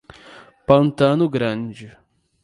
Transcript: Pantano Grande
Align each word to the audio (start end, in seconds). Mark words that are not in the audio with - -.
Pantano 0.65 1.29
Grande 1.29 1.93